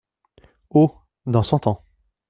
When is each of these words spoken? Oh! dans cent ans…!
Oh! 0.71 0.95
dans 1.27 1.43
cent 1.43 1.67
ans…! 1.67 1.83